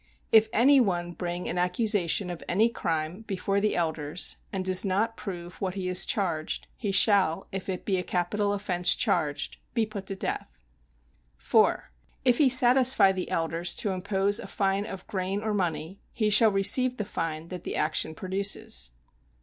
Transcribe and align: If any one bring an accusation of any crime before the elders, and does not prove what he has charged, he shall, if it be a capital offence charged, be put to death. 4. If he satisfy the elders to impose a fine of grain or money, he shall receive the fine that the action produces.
If 0.31 0.49
any 0.51 0.79
one 0.79 1.11
bring 1.11 1.47
an 1.47 1.59
accusation 1.59 2.31
of 2.31 2.41
any 2.49 2.69
crime 2.69 3.21
before 3.27 3.61
the 3.61 3.75
elders, 3.75 4.37
and 4.51 4.65
does 4.65 4.83
not 4.83 5.15
prove 5.15 5.61
what 5.61 5.75
he 5.75 5.85
has 5.89 6.07
charged, 6.07 6.67
he 6.75 6.91
shall, 6.91 7.45
if 7.51 7.69
it 7.69 7.85
be 7.85 7.97
a 7.99 8.03
capital 8.03 8.51
offence 8.51 8.95
charged, 8.95 9.57
be 9.75 9.85
put 9.85 10.07
to 10.07 10.15
death. 10.15 10.57
4. 11.37 11.91
If 12.25 12.39
he 12.39 12.49
satisfy 12.49 13.11
the 13.11 13.29
elders 13.29 13.75
to 13.75 13.91
impose 13.91 14.39
a 14.39 14.47
fine 14.47 14.87
of 14.87 15.05
grain 15.05 15.43
or 15.43 15.53
money, 15.53 15.99
he 16.11 16.31
shall 16.31 16.51
receive 16.51 16.97
the 16.97 17.05
fine 17.05 17.49
that 17.49 17.63
the 17.63 17.75
action 17.75 18.15
produces. 18.15 18.89